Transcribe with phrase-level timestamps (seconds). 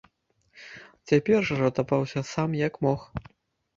[1.11, 2.99] Цяпер жа ратаваўся сам як мог.